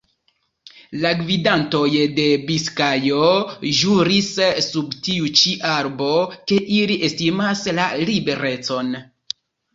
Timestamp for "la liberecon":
7.81-8.93